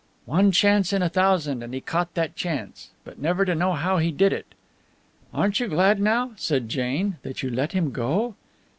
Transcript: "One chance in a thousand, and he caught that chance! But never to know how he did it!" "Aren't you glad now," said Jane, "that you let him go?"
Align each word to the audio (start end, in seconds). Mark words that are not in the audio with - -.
"One 0.25 0.51
chance 0.51 0.93
in 0.93 1.03
a 1.03 1.09
thousand, 1.09 1.61
and 1.61 1.75
he 1.75 1.79
caught 1.79 2.15
that 2.15 2.35
chance! 2.35 2.89
But 3.03 3.19
never 3.19 3.45
to 3.45 3.53
know 3.53 3.73
how 3.73 3.99
he 3.99 4.11
did 4.11 4.33
it!" 4.33 4.55
"Aren't 5.31 5.59
you 5.59 5.67
glad 5.67 5.99
now," 6.01 6.31
said 6.37 6.69
Jane, 6.69 7.17
"that 7.21 7.43
you 7.43 7.51
let 7.51 7.73
him 7.73 7.91
go?" 7.91 8.33